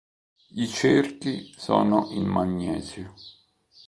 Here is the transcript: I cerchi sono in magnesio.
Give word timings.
I 0.57 0.65
cerchi 0.67 1.53
sono 1.55 2.07
in 2.09 2.25
magnesio. 2.25 3.13